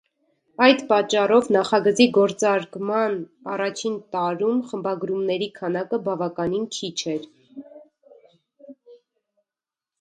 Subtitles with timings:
[0.67, 3.13] Այդ պատճառով նախագծի գործարկման
[3.57, 7.31] առաջին տարում խմբագրումների քանակը բավականին քիչ էր։